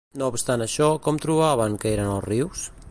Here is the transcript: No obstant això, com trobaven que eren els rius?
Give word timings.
No 0.19 0.29
obstant 0.31 0.63
això, 0.65 0.87
com 1.09 1.21
trobaven 1.27 1.79
que 1.85 1.93
eren 1.97 2.13
els 2.17 2.29
rius? 2.31 2.69